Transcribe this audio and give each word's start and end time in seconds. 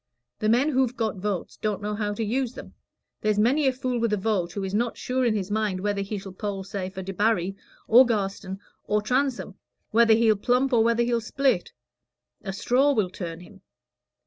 The 0.39 0.49
men 0.49 0.69
who've 0.69 0.97
got 0.97 1.17
votes 1.17 1.57
don't 1.57 1.79
know 1.79 1.93
how 1.93 2.11
to 2.15 2.23
use 2.23 2.53
them. 2.53 2.73
There's 3.21 3.37
many 3.37 3.67
a 3.67 3.71
fool 3.71 3.99
with 3.99 4.11
a 4.11 4.17
vote, 4.17 4.53
who 4.53 4.63
is 4.63 4.73
not 4.73 4.97
sure 4.97 5.23
in 5.23 5.35
his 5.35 5.51
mind 5.51 5.79
whether 5.81 6.01
he 6.01 6.17
shall 6.17 6.31
poll, 6.31 6.63
say 6.63 6.89
for 6.89 7.03
Debarry, 7.03 7.55
or 7.87 8.03
Garstin, 8.03 8.59
or 8.85 9.03
Transome 9.03 9.57
whether 9.91 10.15
he'll 10.15 10.35
plump 10.37 10.73
or 10.73 10.83
whether 10.83 11.03
he'll 11.03 11.21
split; 11.21 11.71
a 12.41 12.51
straw 12.51 12.93
will 12.93 13.11
turn 13.11 13.41
him. 13.41 13.61